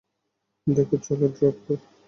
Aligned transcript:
দেখে 0.67 0.97
চলো, 1.05 1.25
ড্রপখোর! 1.29 1.79